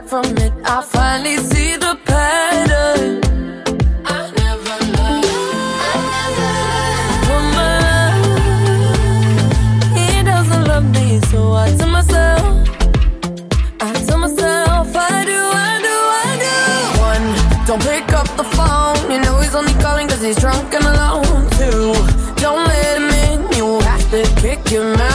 Back 0.00 0.08
from 0.08 0.36
it. 0.38 0.52
I 0.64 0.82
finally 0.82 1.36
see 1.36 1.76
the 1.76 1.98
pattern. 2.04 3.20
I 4.04 4.30
never 4.42 4.76
loved. 4.96 5.26
I 5.88 5.94
never 6.14 7.40
loved. 7.56 8.28
He 9.98 10.22
doesn't 10.22 10.64
love 10.64 10.86
me, 10.94 11.20
so 11.30 11.52
I 11.52 11.76
tell 11.76 11.90
myself. 11.90 12.68
I 13.80 13.92
tell 14.06 14.18
myself 14.18 14.96
I 14.96 15.24
do, 15.24 15.40
I 15.68 15.80
do, 15.88 15.96
I 16.26 16.30
do. 16.44 16.56
One, 17.08 17.26
don't 17.66 17.82
pick 17.82 18.12
up 18.12 18.28
the 18.36 18.44
phone. 18.44 19.10
You 19.10 19.18
know 19.20 19.40
he's 19.40 19.54
only 19.54 19.72
he's 20.22 20.36
drunk 20.36 20.74
and 20.74 20.84
alone. 20.84 21.48
Two, 21.58 21.94
don't 22.36 22.64
let 22.66 22.96
him 22.98 23.10
in. 23.26 23.38
You 23.56 23.80
have 23.80 24.10
to 24.10 24.22
kick 24.40 24.68
him 24.68 24.94
out 24.94 25.09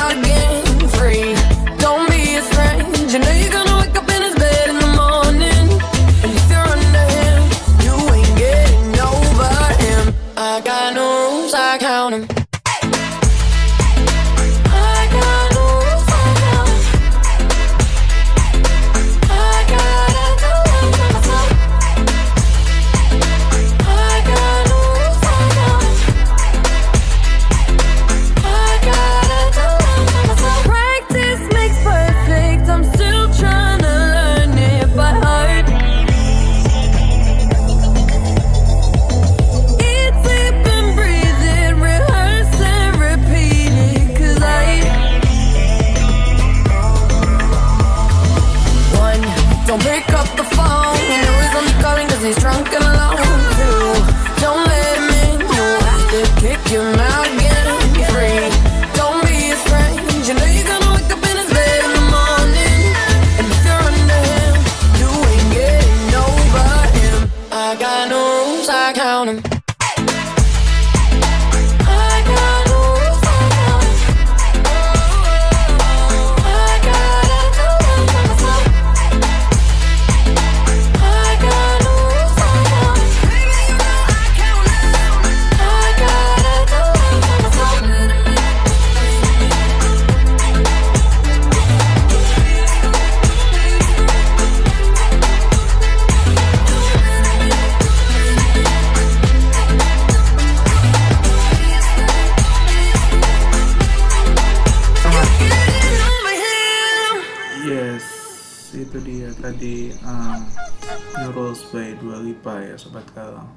Rules 111.36 111.62
by 111.74 111.98
Dua 112.00 112.22
Lipa 112.22 112.62
ya 112.62 112.76
Sobat 112.78 113.08
Galau 113.12 113.48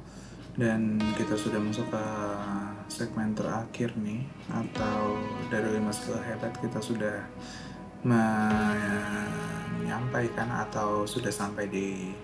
Dan 0.58 0.98
kita 1.14 1.38
sudah 1.38 1.62
masuk 1.62 1.86
ke 1.90 2.04
segmen 2.90 3.34
terakhir 3.36 3.94
nih 3.98 4.26
Atau 4.50 5.20
dari 5.52 5.78
5 5.78 5.94
skill 5.94 6.18
hebat 6.24 6.54
kita 6.58 6.80
sudah 6.82 7.22
menyampaikan 9.88 10.46
atau 10.62 11.02
sudah 11.02 11.34
sampai 11.34 11.66
di 11.66 12.14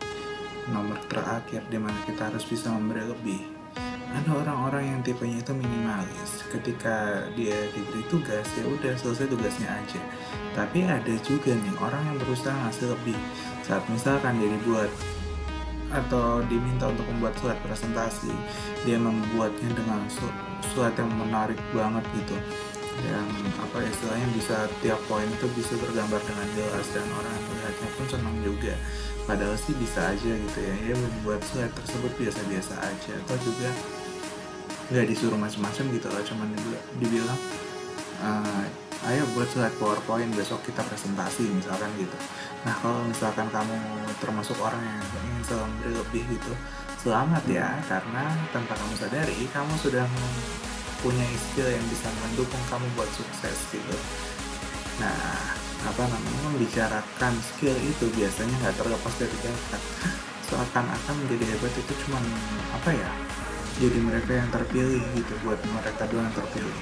nomor 0.70 0.96
terakhir 1.10 1.66
di 1.68 1.76
mana 1.76 1.98
kita 2.06 2.30
harus 2.30 2.46
bisa 2.46 2.70
memberi 2.72 3.04
lebih. 3.04 3.53
Ada 4.14 4.30
orang-orang 4.30 4.84
yang 4.94 5.00
tipenya 5.02 5.42
itu 5.42 5.50
minimalis. 5.50 6.46
Ketika 6.46 7.26
dia 7.34 7.66
diberi 7.74 8.06
tugas, 8.06 8.46
ya 8.54 8.62
udah 8.62 8.94
selesai 8.94 9.26
tugasnya 9.26 9.66
aja. 9.66 10.00
Tapi 10.54 10.86
ada 10.86 11.14
juga 11.26 11.50
nih 11.50 11.74
orang 11.82 12.02
yang 12.06 12.16
berusaha 12.22 12.54
ngasih 12.54 12.94
lebih. 12.94 13.18
Saat 13.66 13.82
misalkan 13.90 14.38
dia 14.38 14.46
dibuat 14.54 14.90
atau 15.90 16.42
diminta 16.46 16.90
untuk 16.90 17.06
membuat 17.10 17.34
surat 17.42 17.58
presentasi, 17.66 18.30
dia 18.86 18.98
membuatnya 19.02 19.70
dengan 19.74 20.06
su- 20.06 20.38
surat 20.74 20.94
yang 20.94 21.10
menarik 21.10 21.58
banget 21.74 22.06
gitu 22.14 22.38
yang 23.02 23.26
apa 23.58 23.82
ya, 23.82 23.90
istilahnya 23.90 24.28
bisa 24.38 24.56
tiap 24.78 25.00
poin 25.10 25.26
itu 25.26 25.46
bisa 25.58 25.74
tergambar 25.74 26.22
dengan 26.22 26.46
jelas 26.54 26.86
dan 26.94 27.06
orang 27.10 27.32
yang 27.34 27.46
melihatnya 27.50 27.88
pun 27.98 28.06
senang 28.06 28.36
juga 28.46 28.74
padahal 29.26 29.56
sih 29.58 29.74
bisa 29.80 30.14
aja 30.14 30.30
gitu 30.30 30.58
ya 30.62 30.74
dia 30.78 30.94
membuat 30.94 31.42
surat 31.42 31.72
tersebut 31.74 32.12
biasa-biasa 32.20 32.74
aja 32.78 33.12
atau 33.26 33.36
juga 33.42 33.68
nggak 34.92 35.06
disuruh 35.08 35.38
macam-macam 35.38 35.84
gitu 35.94 36.06
loh 36.10 36.22
cuman 36.24 36.48
dibilang, 37.00 37.40
"Eh, 38.20 38.64
ayo 39.04 39.22
buat 39.36 39.48
surat 39.52 39.72
powerpoint 39.76 40.32
besok 40.32 40.64
kita 40.64 40.80
presentasi 40.80 41.44
misalkan 41.52 41.92
gitu. 42.00 42.16
Nah 42.64 42.72
kalau 42.80 43.04
misalkan 43.04 43.48
kamu 43.52 43.76
termasuk 44.16 44.56
orang 44.64 44.80
yang 44.80 45.00
ingin 45.28 45.44
selalu 45.44 45.92
lebih 45.92 46.24
gitu 46.32 46.52
selamat 47.04 47.44
ya 47.44 47.68
karena 47.84 48.32
tanpa 48.48 48.72
kamu 48.72 48.96
sadari 48.96 49.44
kamu 49.52 49.74
sudah 49.76 50.08
punya 51.04 51.26
skill 51.36 51.68
yang 51.68 51.84
bisa 51.92 52.08
mendukung 52.24 52.64
kamu 52.72 52.86
buat 52.96 53.10
sukses 53.12 53.58
gitu. 53.68 53.96
Nah 55.04 55.52
apa 55.84 56.02
namanya 56.08 56.40
membicarakan 56.48 57.34
skill 57.44 57.76
itu 57.84 58.08
biasanya 58.16 58.56
nggak 58.64 58.76
terlepas 58.80 59.14
dari 59.20 59.36
bakat. 59.36 59.82
Seakan-akan 60.48 61.14
menjadi 61.24 61.44
hebat 61.56 61.72
itu 61.76 61.92
cuman 62.08 62.24
apa 62.72 62.90
ya 62.96 63.10
jadi 63.78 63.98
mereka 63.98 64.32
yang 64.38 64.48
terpilih 64.54 65.02
gitu 65.18 65.34
buat 65.42 65.58
mereka 65.74 66.06
doang 66.10 66.26
yang 66.30 66.36
terpilih. 66.36 66.76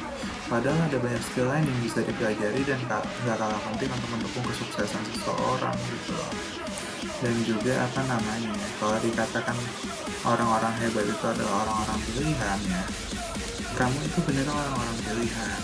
Padahal 0.48 0.80
ada 0.84 0.98
banyak 1.00 1.22
skill 1.24 1.48
lain 1.48 1.64
yang 1.64 1.80
bisa 1.80 2.00
dipelajari 2.04 2.60
dan 2.68 2.78
nggak 2.84 3.36
kalah 3.40 3.60
penting 3.72 3.88
untuk 3.88 4.10
mendukung 4.12 4.44
kesuksesan 4.44 5.02
seseorang 5.16 5.76
gitu 5.88 6.12
loh. 6.12 6.30
Dan 7.22 7.34
juga 7.46 7.72
apa 7.86 8.00
namanya 8.04 8.50
ya, 8.50 8.68
kalau 8.82 8.98
dikatakan 8.98 9.56
orang-orang 10.26 10.74
hebat 10.82 11.06
itu 11.06 11.26
adalah 11.26 11.64
orang-orang 11.64 11.98
pilihan 12.10 12.60
ya 12.66 12.82
kamu 13.72 13.98
itu 14.04 14.18
beneran 14.28 14.52
orang-orang 14.52 14.96
pilihan. 15.00 15.60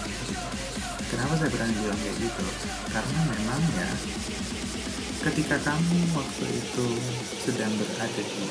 Kenapa 1.12 1.32
saya 1.36 1.50
berani 1.52 1.74
bilang 1.76 2.00
kayak 2.00 2.16
gitu? 2.24 2.44
Karena 2.88 3.20
memang 3.28 3.62
ya 3.76 3.90
ketika 5.28 5.56
kamu 5.60 5.98
waktu 6.16 6.46
itu 6.56 6.86
sedang 7.44 7.72
berada 7.76 8.22
di 8.22 8.48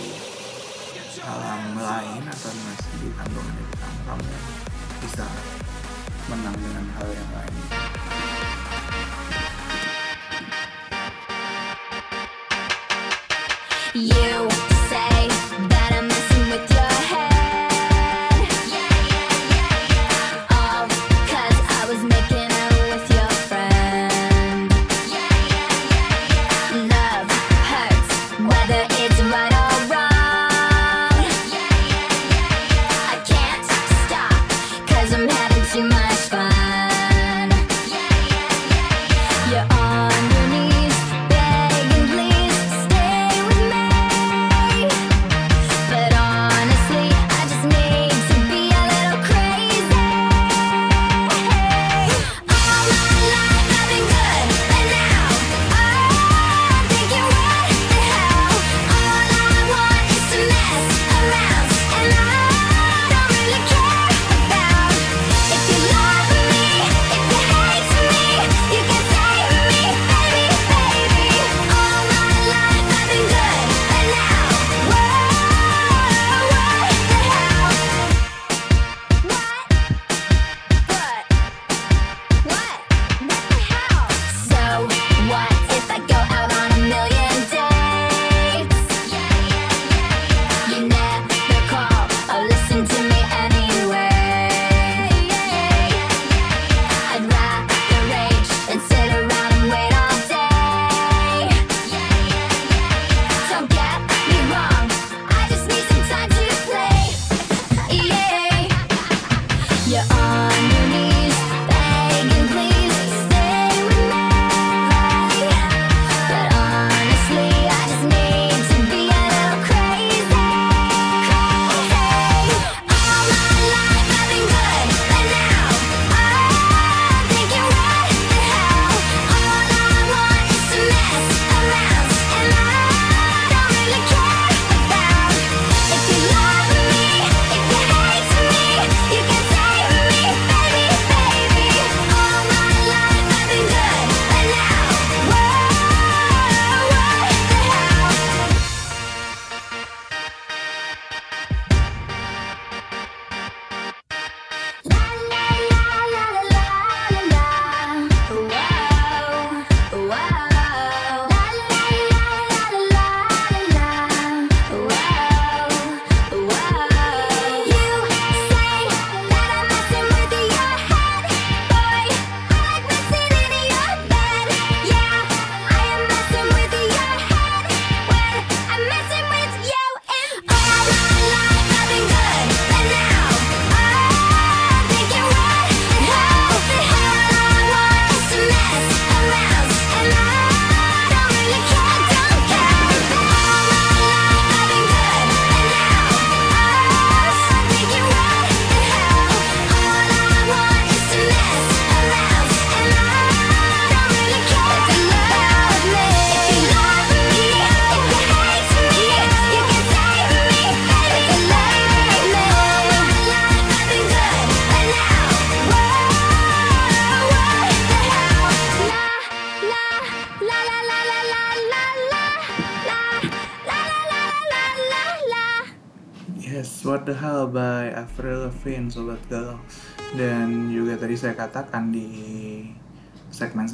alam 1.24 1.74
lain 1.74 2.24
atau 2.30 2.52
masih 2.54 2.94
di 3.02 3.10
kandungan 3.18 3.56
ibu 3.58 3.74
kamu 3.80 4.00
kamu 4.06 4.38
bisa 5.02 5.26
menang 6.30 6.58
dengan 6.60 6.86
hal 6.94 7.10
yang 7.10 7.30
lain. 7.34 7.56
You 13.98 14.37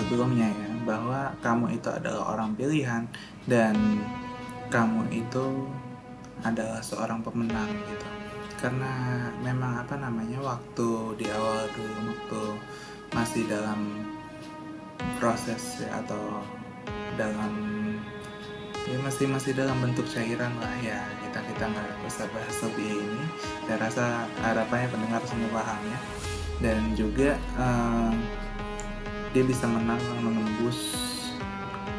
sebelumnya 0.04 0.52
ya, 0.52 0.72
bahwa 0.84 1.32
kamu 1.40 1.80
itu 1.80 1.88
adalah 1.88 2.36
orang 2.36 2.52
pilihan 2.60 3.08
dan 3.48 3.76
kamu 4.68 5.08
itu 5.16 5.72
adalah 6.44 6.84
seorang 6.84 7.24
pemenang 7.24 7.72
gitu. 7.88 8.08
Karena 8.60 9.28
memang 9.40 9.84
apa 9.84 9.96
namanya 9.96 10.40
waktu 10.44 11.20
di 11.20 11.28
awal 11.32 11.68
dulu 11.72 12.12
waktu 12.12 12.44
masih 13.16 13.44
dalam 13.48 14.04
proses 15.20 15.84
ya 15.84 16.04
atau 16.04 16.44
dalam 17.16 17.54
ya 18.84 18.98
masih 19.00 19.32
masih 19.32 19.56
dalam 19.56 19.80
bentuk 19.80 20.04
cairan 20.12 20.52
lah 20.60 20.76
ya 20.84 21.00
kita 21.24 21.40
kita 21.56 21.64
nggak 21.72 21.88
bisa 22.04 22.28
bahas 22.36 22.58
lebih 22.68 23.00
ini 23.00 23.24
saya 23.64 23.78
rasa 23.80 24.06
harapannya 24.44 24.92
pendengar 24.92 25.22
semua 25.24 25.64
paham 25.64 25.82
ya 25.88 26.00
dan 26.60 26.82
juga 26.96 27.32
eh, 27.40 28.12
dia 29.34 29.44
bisa 29.44 29.66
menang 29.66 30.00
menembus 30.22 30.94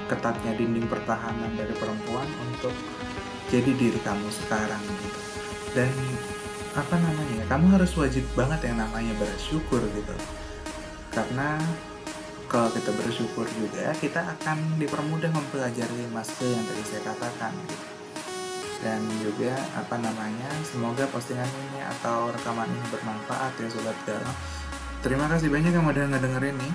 ketatnya 0.07 0.55
dinding 0.55 0.87
pertahanan 0.87 1.51
dari 1.59 1.75
perempuan 1.75 2.31
untuk 2.47 2.73
jadi 3.51 3.71
diri 3.75 3.99
kamu 4.01 4.31
sekarang 4.31 4.81
gitu. 4.81 5.21
Dan 5.75 5.91
apa 6.79 6.95
namanya 6.99 7.43
kamu 7.51 7.67
harus 7.75 7.93
wajib 7.99 8.23
banget 8.39 8.71
yang 8.71 8.79
namanya 8.79 9.13
bersyukur 9.19 9.83
gitu. 9.83 10.15
Karena 11.11 11.59
kalau 12.55 12.71
kita 12.71 12.95
bersyukur 12.95 13.51
juga 13.59 13.91
kita 13.99 14.23
akan 14.39 14.79
dipermudah 14.79 15.27
mempelajari 15.35 16.07
skill 16.23 16.55
yang 16.55 16.63
tadi 16.63 16.83
saya 16.87 17.03
katakan 17.03 17.51
gitu. 17.67 17.87
dan 18.85 19.01
juga 19.19 19.57
apa 19.75 19.97
namanya 19.97 20.47
semoga 20.63 21.09
postingan 21.09 21.49
ini 21.49 21.81
atau 21.83 22.31
rekaman 22.31 22.69
ini 22.69 22.87
bermanfaat 22.93 23.59
ya 23.59 23.67
sobat 23.73 23.97
galau 24.05 24.35
terima 25.01 25.27
kasih 25.33 25.49
banyak 25.49 25.73
yang 25.73 25.89
udah 25.89 26.05
ngedengerin 26.05 26.55
nih 26.61 26.75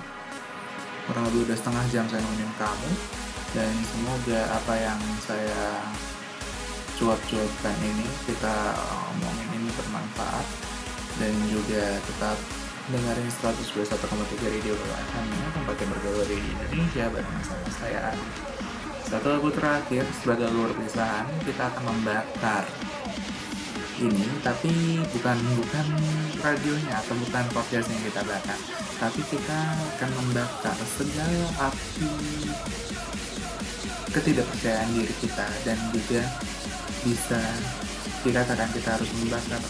kurang 1.09 1.25
lebih 1.33 1.49
udah 1.49 1.57
setengah 1.57 1.85
jam 1.89 2.05
saya 2.05 2.21
nemenin 2.21 2.53
kamu 2.61 2.89
dan 3.57 3.73
semoga 3.81 4.39
apa 4.61 4.73
yang 4.77 5.01
saya 5.25 5.81
cuap-cuapkan 7.01 7.75
ini 7.81 8.05
kita 8.29 8.77
omongin 9.17 9.49
ini 9.57 9.73
bermanfaat 9.73 10.45
dan 11.17 11.33
juga 11.49 11.97
tetap 11.97 12.37
dengerin 12.93 13.25
121,3 13.25 14.53
Radio 14.53 14.73
FM 14.77 15.25
ya, 15.33 15.45
tempat 15.57 15.75
yang 15.81 15.89
bergaul 15.97 16.25
di 16.29 16.37
Indonesia 16.37 17.05
bareng 17.09 17.41
sama 17.41 17.69
saya. 17.73 18.13
Satu 19.09 19.27
lagu 19.33 19.49
terakhir 19.49 20.05
sebagai 20.21 20.53
luar 20.53 20.69
perpisahan 20.77 21.25
kita 21.41 21.73
akan 21.73 21.83
membakar 21.89 22.69
ini 23.99 24.25
tapi 24.39 25.03
bukan 25.11 25.37
bukan 25.59 25.85
radionya 26.39 26.93
atau 27.03 27.15
bukan 27.19 27.45
podcast 27.51 27.87
yang 27.91 28.03
kita 28.07 28.21
bakar 28.23 28.59
tapi 28.99 29.21
kita 29.27 29.59
akan 29.95 30.09
membakar 30.23 30.77
segala 30.95 31.71
api 31.71 32.09
ketidakpercayaan 34.09 34.89
diri 34.95 35.15
kita 35.21 35.47
dan 35.67 35.77
juga 35.93 36.21
bisa 37.05 37.41
dikatakan 38.25 38.67
kita 38.75 38.89
harus 38.99 39.09
membakar 39.21 39.61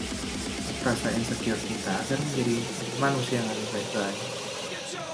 rasa 0.80 1.10
insecure 1.12 1.60
kita 1.60 1.92
agar 1.92 2.18
menjadi 2.18 2.58
manusia 3.04 3.44
yang 3.44 3.48
lebih 3.52 3.68
baik 3.76 3.92
lagi. 4.00 4.26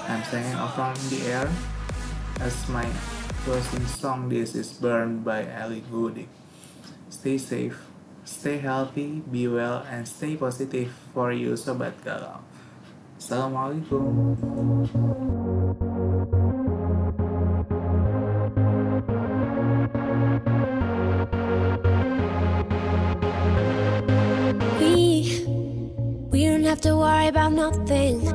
I'm 0.06 0.22
singing 0.30 0.54
off 0.54 0.78
from 0.78 0.94
the 1.10 1.20
air 1.26 1.50
as 2.38 2.54
my 2.70 2.86
closing 3.42 3.82
song. 3.90 4.30
This 4.30 4.54
is 4.54 4.70
Burn 4.78 5.26
by 5.26 5.42
Ellie 5.42 5.82
Goulding. 5.90 6.30
Stay 7.10 7.34
safe, 7.34 7.82
stay 8.26 8.58
healthy, 8.58 9.22
be 9.30 9.46
well, 9.48 9.86
and 9.88 10.06
stay 10.06 10.36
positive 10.36 10.90
for 11.14 11.32
you, 11.32 11.54
Sobat 11.54 11.94
Galau. 12.02 12.42
Assalamualaikum. 13.16 14.02
We 24.82 25.46
we 26.28 26.40
don't 26.50 26.66
have 26.66 26.82
to 26.82 26.98
worry 26.98 27.30
about 27.30 27.54
nothing. 27.54 28.26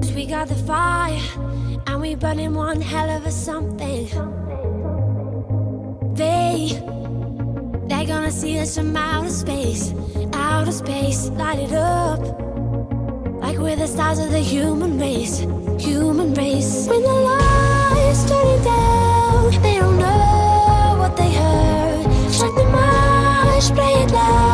Cause 0.00 0.12
we 0.16 0.24
got 0.26 0.48
the 0.48 0.58
fire 0.64 1.20
and 1.86 2.00
we 2.00 2.16
burning 2.16 2.56
one 2.56 2.80
hell 2.80 3.12
of 3.12 3.28
a 3.28 3.30
something. 3.30 4.08
They 6.16 6.93
they're 7.88 8.06
gonna 8.06 8.30
see 8.30 8.58
us 8.58 8.76
from 8.76 8.96
outer 8.96 9.30
space, 9.30 9.92
outer 10.32 10.72
space, 10.72 11.28
light 11.30 11.58
it 11.58 11.72
up. 11.72 12.20
Like 13.42 13.58
we're 13.58 13.76
the 13.76 13.86
stars 13.86 14.18
of 14.18 14.30
the 14.30 14.40
human 14.40 14.98
race, 14.98 15.38
human 15.78 16.34
race. 16.34 16.86
When 16.88 17.02
the 17.02 17.12
lights 17.12 18.24
turning 18.28 18.64
down, 18.64 19.62
they 19.62 19.78
don't 19.78 19.98
know 19.98 20.96
what 20.98 21.16
they 21.16 21.32
heard. 21.32 22.32
Strike 22.32 22.54
the 22.54 22.64
march, 22.64 23.66
play 23.74 24.02
it 24.02 24.10
loud, 24.10 24.53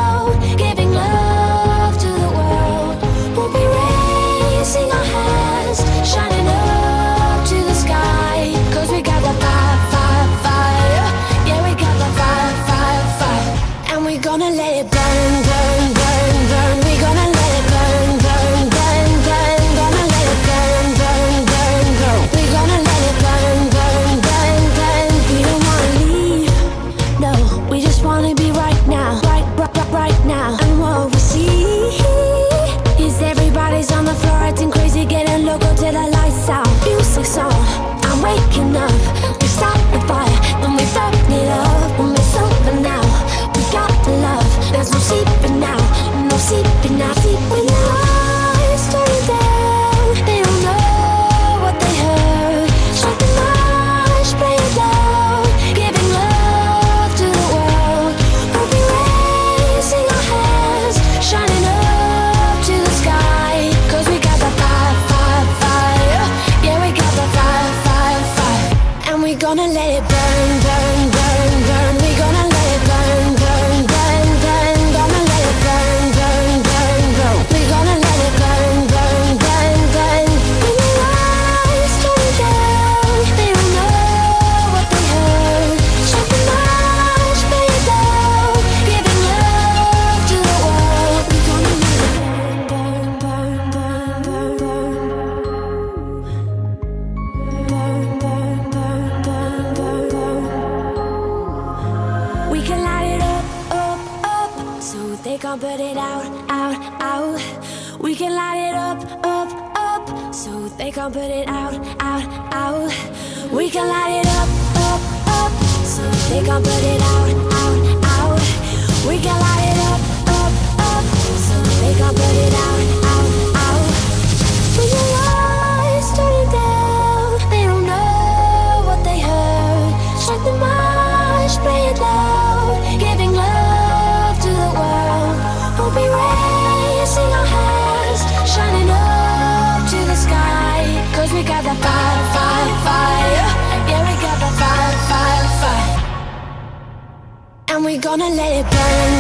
gonna 148.11 148.29
let 148.35 148.53
it 148.57 148.67
burn, 148.73 149.20